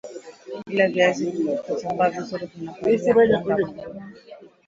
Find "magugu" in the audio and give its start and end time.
3.65-3.83